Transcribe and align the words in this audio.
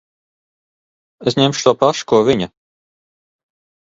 Es 1.31 1.37
ņemšu 1.41 1.61
to 1.67 1.73
pašu, 1.83 2.07
ko 2.13 2.21
viņa. 2.31 2.47